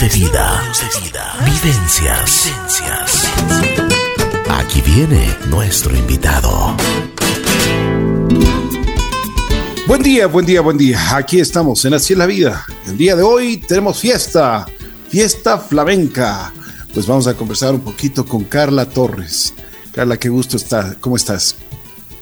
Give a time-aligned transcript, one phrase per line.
[0.00, 0.62] De vida.
[1.44, 2.50] Vivencias.
[4.48, 6.74] Aquí viene nuestro invitado.
[9.86, 11.14] Buen día, buen día, buen día.
[11.14, 12.64] Aquí estamos en Así es la Vida.
[12.86, 14.66] El día de hoy tenemos fiesta,
[15.10, 16.52] fiesta flamenca.
[16.94, 19.52] Pues vamos a conversar un poquito con Carla Torres.
[19.92, 20.96] Carla, qué gusto estar.
[21.00, 21.54] ¿Cómo estás?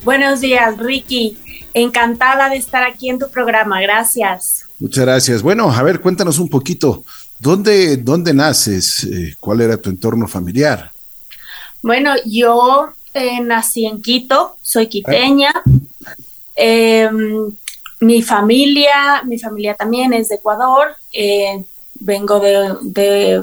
[0.03, 1.39] Buenos días, Ricky.
[1.73, 3.81] Encantada de estar aquí en tu programa.
[3.81, 4.65] Gracias.
[4.81, 5.43] Muchas gracias.
[5.43, 7.05] Bueno, a ver, cuéntanos un poquito.
[7.41, 9.03] ¿Dónde, dónde naces?
[9.05, 10.91] Eh, ¿Cuál era tu entorno familiar?
[11.81, 15.51] Bueno, yo eh, nací en Quito, soy quiteña.
[16.55, 17.51] Em,
[18.01, 20.95] mi familia, mi familia también es de Ecuador.
[21.15, 21.65] Eh,
[21.95, 23.43] vengo de,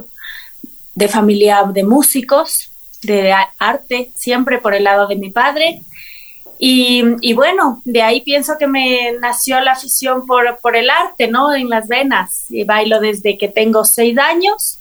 [0.94, 2.70] de, familia de músicos,
[3.02, 5.82] de arte, siempre por el lado de mi padre.
[6.60, 11.54] Y, bueno, de ahí pienso que me nació la afición por, por el arte, ¿no?
[11.54, 12.46] En las venas.
[12.50, 14.80] Y bailo desde que tengo seis años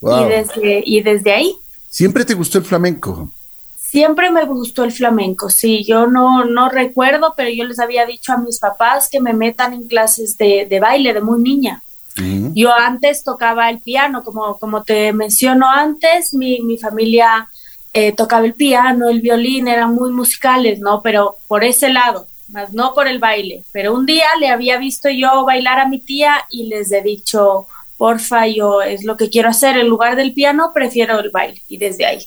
[0.00, 1.56] y, desde, y desde ahí.
[1.88, 3.32] ¿Siempre te gustó el flamenco?
[3.76, 8.32] Siempre me gustó el flamenco, sí, yo no, no recuerdo, pero yo les había dicho
[8.32, 11.80] a mis papás que me metan en clases de, de baile de muy niña.
[12.54, 17.48] Yo antes tocaba el piano, como, como te menciono antes, mi, mi familia
[17.98, 21.00] eh, tocaba el piano, el violín, eran muy musicales, ¿no?
[21.00, 23.64] Pero por ese lado, más no por el baile.
[23.72, 27.66] Pero un día le había visto yo bailar a mi tía y les he dicho,
[27.96, 31.62] porfa, yo es lo que quiero hacer, en lugar del piano prefiero el baile.
[31.70, 32.18] Y desde ahí.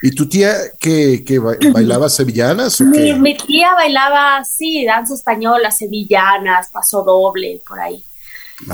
[0.00, 1.24] ¿Y tu tía que,
[1.72, 2.80] bailaba sevillanas?
[2.80, 8.00] mi, tía bailaba, sí, danza española, sevillanas, paso doble, por ahí.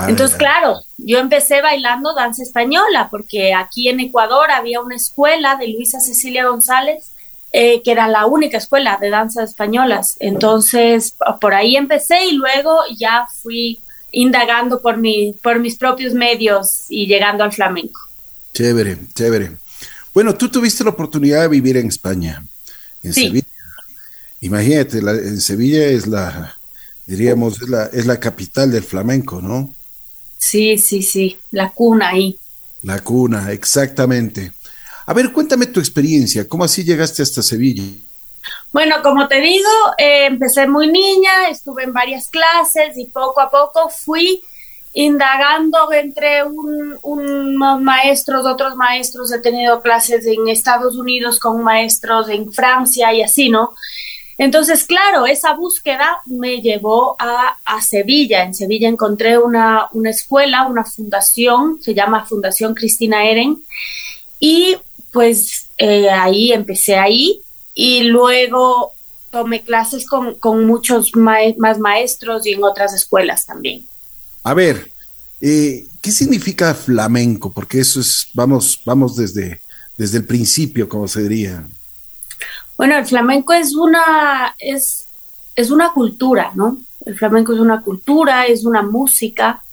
[0.07, 5.69] Entonces, claro, yo empecé bailando danza española porque aquí en Ecuador había una escuela de
[5.69, 7.11] Luisa Cecilia González
[7.53, 10.17] eh, que era la única escuela de danza españolas.
[10.19, 16.85] Entonces, por ahí empecé y luego ya fui indagando por, mi, por mis propios medios
[16.89, 18.01] y llegando al flamenco.
[18.53, 19.53] Chévere, chévere.
[20.13, 22.43] Bueno, tú tuviste la oportunidad de vivir en España,
[23.01, 23.47] en Sevilla.
[24.41, 26.57] Imagínate, en Sevilla es la,
[27.05, 29.73] diríamos, es la, es la capital del flamenco, ¿no?
[30.37, 32.37] Sí, sí, sí, la cuna ahí.
[32.83, 34.53] La cuna, exactamente.
[35.05, 37.83] A ver, cuéntame tu experiencia, ¿cómo así llegaste hasta Sevilla?
[38.71, 43.49] Bueno, como te digo, eh, empecé muy niña, estuve en varias clases y poco a
[43.49, 44.41] poco fui
[44.93, 52.51] indagando entre unos maestros, otros maestros, he tenido clases en Estados Unidos con maestros en
[52.51, 53.75] Francia y así, ¿no?
[54.37, 58.43] Entonces, claro, esa búsqueda me llevó a, Sevilla.
[58.43, 63.57] En Sevilla encontré una, escuela, una fundación, se llama Fundación Cristina Eren,
[64.39, 64.77] y
[65.11, 67.41] pues eh, ahí empecé ahí
[67.73, 68.93] y luego
[69.31, 73.87] tomé clases con, muchos más maestros y en otras escuelas también.
[74.43, 74.91] A ver,
[75.41, 77.51] eh, ¿qué significa flamenco?
[77.51, 79.61] Porque eso es, vamos, vamos desde,
[79.97, 81.67] desde el principio, como se diría.
[82.77, 85.07] Bueno, el flamenco es una, es,
[85.55, 86.79] es una cultura, ¿no?
[87.05, 89.63] El flamenco es una cultura, es una música,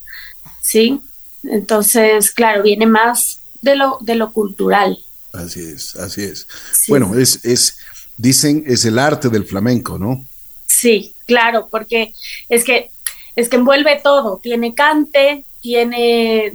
[0.62, 1.00] ¿sí?
[1.42, 4.98] Entonces, claro, viene más de lo, de lo cultural.
[5.32, 6.46] Así es, así es.
[6.88, 7.78] Bueno, es, es,
[8.16, 10.24] dicen, es el arte del flamenco, ¿no?
[10.66, 12.14] Sí, claro, porque
[12.48, 12.90] es que,
[13.34, 16.52] es que envuelve todo, tiene cante, tiene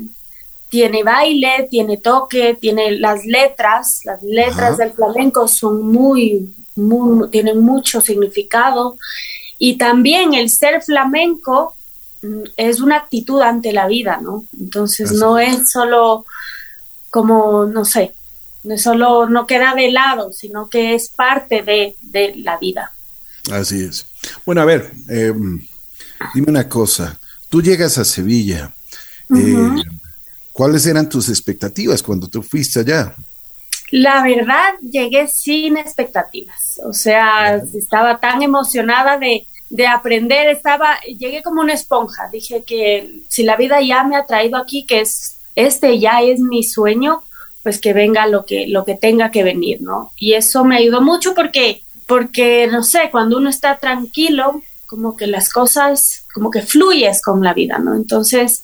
[0.70, 7.60] tiene baile, tiene toque, tiene las letras, las letras del flamenco son muy, muy, tienen
[7.60, 8.98] mucho significado
[9.58, 11.76] y también el ser flamenco
[12.22, 14.46] mm, es una actitud ante la vida, ¿no?
[14.60, 16.26] Entonces no es solo
[17.10, 18.14] como, no sé,
[18.64, 21.96] no es solo, no queda de lado, sino que es parte de,
[22.38, 22.92] la vida.
[23.52, 24.06] Así es.
[24.46, 25.66] Bueno, a ver, em,
[26.36, 27.20] dime una cosa,
[27.50, 28.74] tú llegas a Sevilla,
[30.60, 33.16] ¿Cuáles eran tus expectativas cuando tú fuiste allá?
[33.92, 36.82] La verdad, llegué sin expectativas.
[36.86, 39.48] O sea, estaba tan emocionada de,
[39.88, 42.28] aprender, estaba, llegué como una esponja.
[42.30, 46.42] Dije que si la vida ya me ha traído aquí, que es este ya es
[46.42, 47.24] mi sueño,
[47.64, 50.12] pues que venga lo que, lo que tenga que venir, ¿no?
[50.18, 55.26] Y eso me ayudó mucho porque, porque, no sé, cuando uno está tranquilo, como que
[55.26, 57.96] las cosas, como que fluyes con la vida, ¿no?
[57.96, 58.62] Entonces,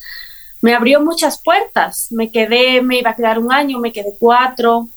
[0.65, 2.07] me abrió muchas puertas.
[2.09, 4.89] Me quedé, me iba a quedar un año, me quedé cuatro.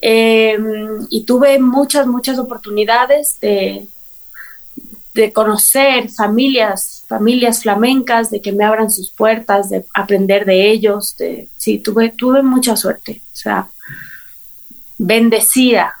[0.00, 3.86] Em, y tuve muchas, muchas oportunidades de,
[5.12, 11.14] de conocer familias, familias flamencas, de que me abran sus puertas, de aprender de ellos.
[11.18, 13.20] De, sí, tuve, tuve mucha suerte.
[13.30, 13.68] O sea,
[14.96, 15.92] bendecida.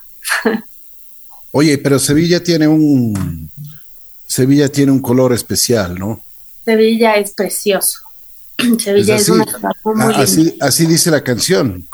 [1.50, 3.50] Oye, pero Sevilla tiene un
[4.26, 6.22] Sevilla tiene un color especial, ¿no?
[6.64, 8.03] Sevilla es precioso
[8.78, 11.86] Sevilla es, una ciudad muy así, así dice la canción.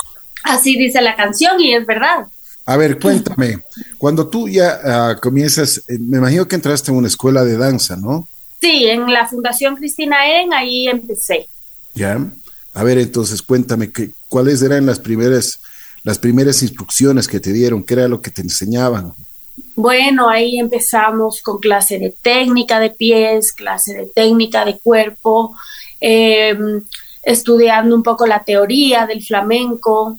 [0.44, 2.26] Así dice la canción y es verdad.
[2.66, 3.58] A ver, cuéntame,
[3.98, 7.96] cuando tú ya ah, comienzas, eh, me imagino que entraste en una escuela de danza,
[7.96, 8.28] ¿no?
[8.60, 11.48] Sí, en la Fundación Cristina Eren, ahí empecé.
[11.94, 12.18] Ya.
[12.74, 15.60] A ver, entonces cuéntame, que, ¿cuáles eran las primeras,
[16.04, 17.82] las primeras instrucciones que te dieron?
[17.82, 19.14] ¿Qué era lo que te enseñaban?
[19.74, 25.56] Bueno, ahí empezamos con clase de técnica de pies, clase de técnica de cuerpo,
[26.00, 26.82] em,
[27.22, 30.18] estudiando un poco la teoría del flamenco,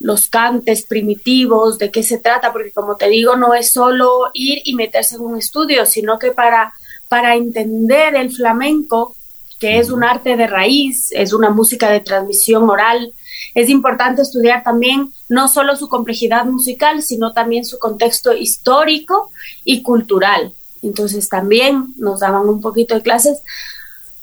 [0.00, 4.60] los cantes primitivos, de qué se trata, porque como te digo, no es solo ir
[4.64, 6.74] y meterse en un estudio, sino que para,
[7.08, 9.16] para entender el flamenco,
[9.58, 13.14] que es un arte de raíz, es una música de transmisión oral,
[13.54, 19.30] es importante estudiar también no solo su complejidad musical, sino también su contexto histórico
[19.64, 20.52] y cultural.
[20.82, 23.38] Entonces también nos daban un poquito de clases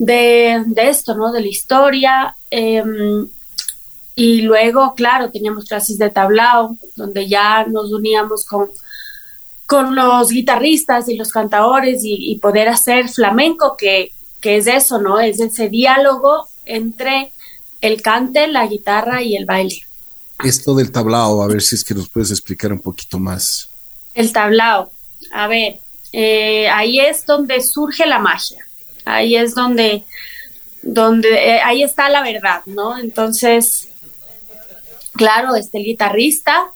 [0.01, 1.31] de, esto, ¿no?
[1.31, 2.35] De la historia.
[2.49, 3.27] Em,
[4.15, 8.69] y luego, claro, teníamos clases de tablao, donde ya nos uníamos con,
[9.65, 14.11] con los guitarristas y los cantadores y, poder hacer flamenco, que,
[14.41, 15.19] que, es eso, ¿no?
[15.19, 17.31] Es ese diálogo entre
[17.79, 19.81] el cante, la guitarra y el baile.
[20.43, 23.69] Esto del tablao, a ver si es que nos puedes explicar un poquito más.
[24.15, 24.91] El tablao,
[25.31, 25.79] a ver,
[26.11, 28.65] eh, ahí es donde surge la magia,
[29.11, 30.03] ahí es donde,
[30.81, 32.97] donde eh, ahí está la verdad, ¿no?
[32.97, 33.89] Entonces,
[35.13, 36.69] claro, este el guitarrista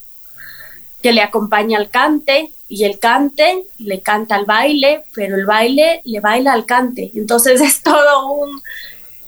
[1.01, 6.01] que le acompaña al cante y el cante le canta al baile, pero el baile
[6.03, 7.11] le baila al cante.
[7.15, 8.61] Entonces es todo un,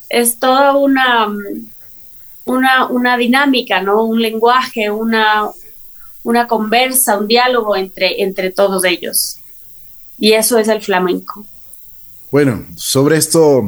[0.09, 1.27] es toda una,
[2.45, 4.03] una, una dinámica, ¿no?
[4.03, 5.49] Un lenguaje, una,
[6.23, 9.37] una conversa, un diálogo entre, entre todos ellos.
[10.19, 11.45] Y eso es el flamenco.
[12.31, 13.63] Bueno, sobre esto,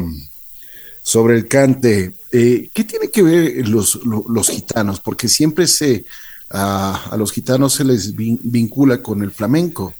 [1.01, 4.99] sobre el cante, eh, ¿Qué tiene que ver los, los, gitanos?
[4.99, 6.05] Porque siempre se
[6.51, 9.93] a, los gitanos se les vincula con el flamenco.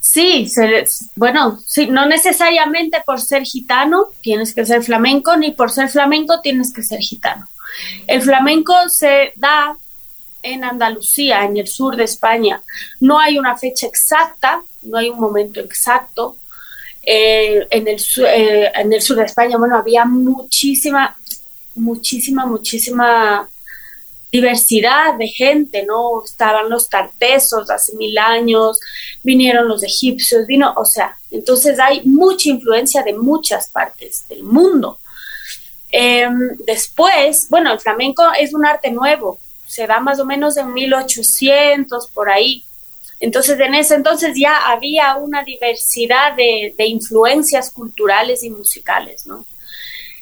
[0.00, 0.50] Sí,
[1.14, 6.40] bueno, sí, no necesariamente por ser gitano tienes que ser flamenco, ni por ser flamenco
[6.40, 7.48] tienes que ser gitano.
[8.06, 9.76] El flamenco se da
[10.42, 12.62] en Andalucía, en el sur de España.
[12.98, 16.36] No hay una fecha exacta, no hay un momento exacto.
[17.02, 21.16] En, el, eh, en el sur de España, bueno, había muchísima,
[21.74, 23.48] muchísima, muchísima
[24.30, 26.24] diversidad de gente, ¿no?
[26.24, 28.78] Estaban los cartesos hace mil años,
[29.22, 34.98] vinieron los egipcios, vino, o sea, entonces hay mucha influencia de muchas partes del mundo.
[35.90, 40.72] Em, después, bueno, el flamenco es un arte nuevo, se da más o menos en
[40.72, 42.64] 1800, por ahí.
[43.20, 49.46] Entonces, en ese entonces ya había una diversidad de, de influencias culturales y musicales, ¿no?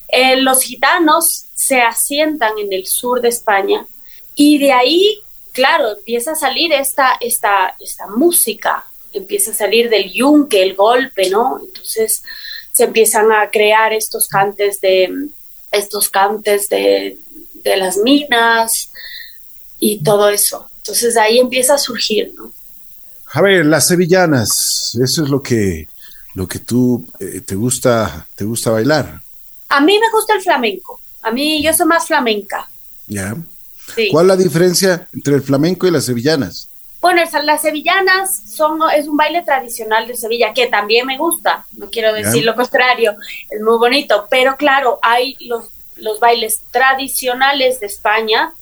[0.08, 3.86] Eh, los gitanos se asientan en el sur de España
[4.34, 5.22] y de ahí,
[5.52, 11.28] claro, empieza a salir esta, esta, esta música, empieza a salir del yunque, el golpe,
[11.28, 11.60] ¿no?
[11.62, 12.22] Entonces
[12.72, 15.28] se empiezan a crear estos cantes de,
[15.70, 17.18] estos cantes de,
[17.54, 18.90] de las minas
[19.78, 20.70] y todo eso.
[20.78, 22.52] Entonces ahí empieza a surgir, ¿no?
[23.32, 25.88] A ver, las sevillanas, eso es lo que,
[26.34, 29.20] lo que tú eh, te gusta, te gusta bailar.
[29.68, 31.00] A mí me gusta el flamenco.
[31.22, 32.68] A mí yo soy más flamenca.
[33.06, 33.36] Ya.
[34.10, 36.68] ¿Cuál es la diferencia entre el flamenco y las sevillanas?
[37.00, 41.64] Bueno, las sevillanas son es un baile tradicional de Sevilla que también me gusta.
[41.72, 43.14] No quiero decir lo contrario,
[43.48, 44.26] es muy bonito.
[44.28, 45.66] Pero claro, hay los,
[45.96, 48.52] los bailes tradicionales de España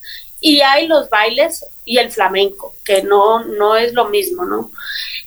[0.40, 4.70] y hay los bailes y el flamenco, que no, no es lo mismo, ¿no?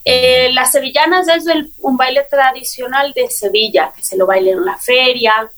[0.05, 1.45] Eh, las sevillanas es
[1.77, 5.49] un baile tradicional de Sevilla, que se lo baila en la feria,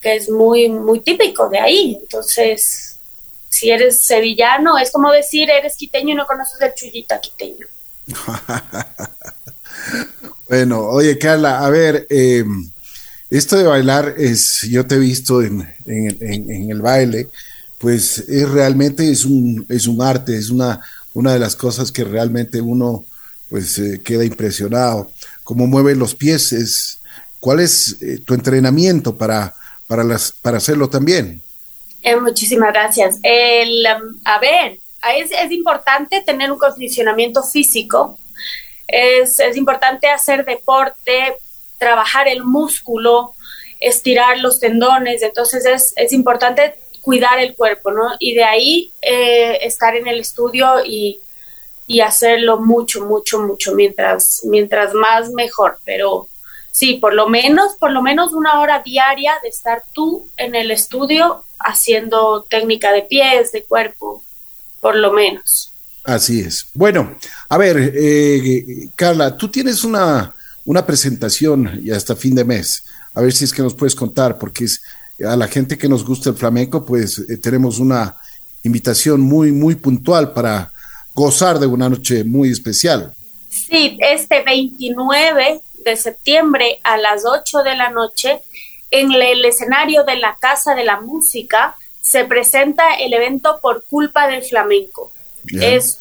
[0.00, 1.98] que es muy, muy típico de ahí.
[2.00, 2.96] Entonces,
[3.50, 7.66] si eres sevillano, es como decir, eres quiteño y no conoces el chullita quiteño.
[10.48, 12.44] bueno, oye, Carla, a ver, eh,
[13.28, 17.28] esto de bailar es, yo te he visto en, el baile,
[17.80, 20.80] pues es realmente es un, es un arte, es una,
[21.14, 23.04] una de las cosas que realmente uno
[23.48, 25.10] pues eh, queda impresionado.
[25.42, 27.00] Cómo mueven los pies, es,
[27.40, 29.54] ¿cuál es eh, tu entrenamiento para,
[29.90, 31.42] para, las, para hacerlo también.
[32.02, 33.16] Eh, muchísimas gracias.
[33.24, 34.78] El, um, a ver,
[35.16, 38.16] es, es, importante tener un condicionamiento físico,
[38.86, 41.34] es, es importante hacer deporte,
[41.76, 43.34] trabajar el músculo,
[43.80, 48.10] estirar los tendones, entonces es, es importante cuidar el cuerpo, ¿no?
[48.18, 51.20] Y de ahí eh, estar en el estudio y,
[51.86, 56.28] y, hacerlo mucho, mucho, mucho, mientras, mientras más mejor, pero
[56.70, 60.70] sí, por lo menos, por lo menos una hora diaria de estar tú en el
[60.70, 64.24] estudio haciendo técnica de pies, de cuerpo,
[64.80, 65.72] por lo menos.
[66.04, 66.66] Así es.
[66.72, 67.16] Bueno,
[67.48, 72.84] a ver, eh, Carla, tú tienes una, una presentación y hasta fin de mes.
[73.14, 74.82] A ver si es que nos puedes contar, porque es,
[75.26, 78.16] a la gente que nos gusta el flamenco, pues eh, tenemos una
[78.62, 80.72] invitación muy, muy puntual para
[81.14, 83.14] gozar de una noche muy especial.
[83.48, 88.40] Sí, este 29 de septiembre a las 8 de la noche,
[88.90, 94.28] en el escenario de la Casa de la Música, se presenta el evento Por culpa
[94.28, 95.12] del flamenco.
[95.60, 95.98] Es,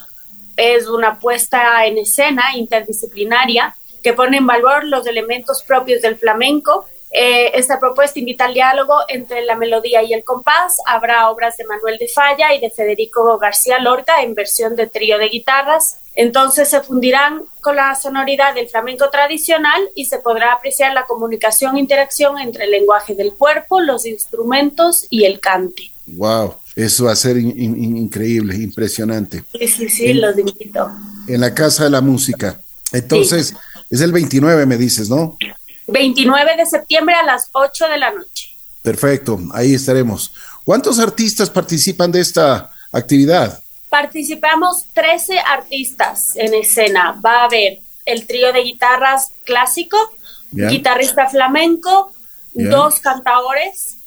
[0.57, 6.87] es una puesta en escena interdisciplinaria que pone en valor los elementos propios del flamenco
[7.11, 10.77] eh, esta propuesta invita al diálogo entre la melodía y el compás.
[10.85, 15.17] Habrá obras de Manuel de Falla y de Federico García Lorca en versión de trío
[15.17, 15.97] de guitarras.
[16.13, 21.77] Entonces se fundirán con la sonoridad del flamenco tradicional y se podrá apreciar la comunicación
[21.77, 25.91] e interacción entre el lenguaje del cuerpo, los instrumentos y el cante.
[26.07, 26.55] ¡Wow!
[26.75, 29.43] Eso va a ser increíble, impresionante.
[29.51, 30.89] Sí, sí, sí, los invito.
[31.27, 32.59] En la Casa de la Música.
[32.91, 33.53] Entonces,
[33.89, 35.37] es el 29, me dices, ¿no?
[35.91, 38.49] 29 de septiembre a las 8 de la noche.
[38.81, 40.31] Perfecto, ahí estaremos.
[40.63, 43.61] ¿Cuántos artistas participan de esta actividad?
[43.89, 47.19] Participamos 13 artistas en escena.
[47.23, 49.97] Va a haber el trío de guitarras clásico,
[50.51, 52.11] guitarrista flamenco,
[52.53, 53.97] dos cantadores,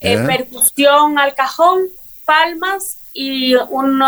[0.00, 1.82] eh, percusión al cajón,
[2.24, 4.02] palmas y un,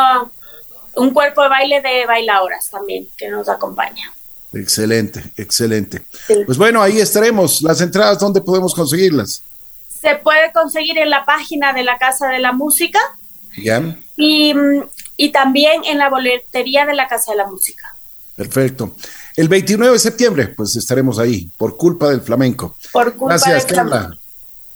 [0.96, 4.13] un cuerpo de baile de bailadoras también que nos acompaña.
[4.54, 6.02] Excelente, excelente.
[6.46, 7.62] Pues bueno, ahí estaremos.
[7.62, 9.42] Las entradas, ¿dónde podemos conseguirlas?
[10.00, 13.00] Se puede conseguir en la página de la Casa de la Música.
[13.56, 13.96] Ya.
[14.16, 14.54] Y,
[15.16, 17.94] y también en la boletería de la Casa de la Música.
[18.36, 18.94] Perfecto.
[19.36, 22.76] El 29 de septiembre, pues estaremos ahí, por culpa del flamenco.
[22.92, 24.16] Por culpa gracias, del flamenco.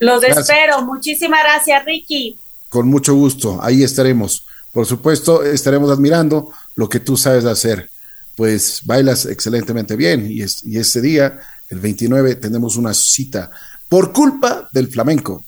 [0.01, 0.83] Los espero.
[0.83, 2.39] Muchísimas gracias, Ricky.
[2.69, 4.47] Con mucho gusto, ahí estaremos.
[4.73, 7.91] Por supuesto, estaremos admirando lo que tú sabes hacer
[8.39, 11.41] pues bailas excelentemente bien y, y ese día,
[11.71, 13.51] el 29, tenemos una cita
[13.89, 15.45] por culpa del flamenco.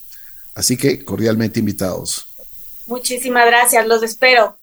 [0.57, 2.27] Así que cordialmente invitados.
[2.87, 4.59] Muchísimas gracias, los espero.